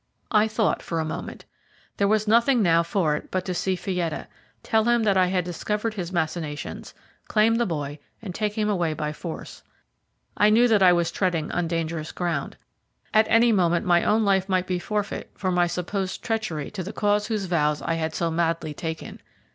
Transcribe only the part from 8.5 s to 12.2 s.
him away by force. I knew that I was treading on dangerous